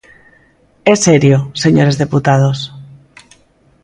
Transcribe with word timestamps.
É 0.93 0.95
serio, 1.05 1.37
señores 1.63 1.99
deputados. 2.03 2.59